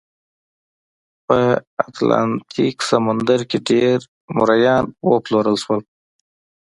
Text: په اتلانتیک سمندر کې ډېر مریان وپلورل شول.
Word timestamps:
په 1.27 1.39
اتلانتیک 1.87 2.75
سمندر 2.91 3.39
کې 3.49 3.57
ډېر 3.69 3.97
مریان 4.37 4.85
وپلورل 5.09 5.57
شول. 5.63 5.81